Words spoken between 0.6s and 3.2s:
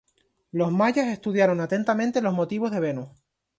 mayas estudiaron atentamente los movimientos de Venus.